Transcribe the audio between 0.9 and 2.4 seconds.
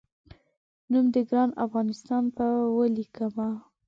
نوم د ګران افغانستان